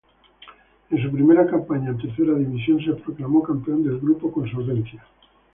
[0.89, 5.05] En su primera campaña en Tercera División se proclamó campeón del grupo con solvencia.